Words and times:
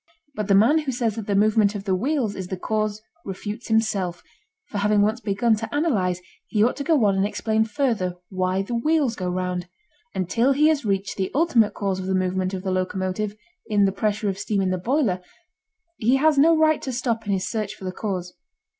But 0.33 0.47
the 0.47 0.55
man 0.55 0.79
who 0.79 0.91
says 0.91 1.15
that 1.15 1.27
the 1.27 1.35
movement 1.35 1.75
of 1.75 1.83
the 1.83 1.93
wheels 1.93 2.33
is 2.35 2.47
the 2.47 2.57
cause 2.57 3.03
refutes 3.23 3.67
himself, 3.67 4.23
for 4.65 4.79
having 4.79 5.03
once 5.03 5.19
begun 5.19 5.55
to 5.57 5.71
analyze 5.71 6.21
he 6.47 6.63
ought 6.63 6.75
to 6.77 6.83
go 6.83 7.05
on 7.05 7.15
and 7.17 7.23
explain 7.27 7.65
further 7.65 8.15
why 8.29 8.63
the 8.63 8.73
wheels 8.73 9.15
go 9.15 9.29
round; 9.29 9.67
and 10.15 10.27
till 10.27 10.53
he 10.53 10.69
has 10.69 10.83
reached 10.83 11.17
the 11.17 11.29
ultimate 11.35 11.75
cause 11.75 11.99
of 11.99 12.07
the 12.07 12.15
movement 12.15 12.55
of 12.55 12.63
the 12.63 12.71
locomotive 12.71 13.35
in 13.67 13.85
the 13.85 13.91
pressure 13.91 14.27
of 14.27 14.39
steam 14.39 14.59
in 14.59 14.71
the 14.71 14.79
boiler, 14.79 15.21
he 15.97 16.15
has 16.15 16.35
no 16.35 16.57
right 16.57 16.81
to 16.81 16.91
stop 16.91 17.27
in 17.27 17.31
his 17.33 17.47
search 17.47 17.75
for 17.75 17.83
the 17.85 17.91
cause. 17.91 18.33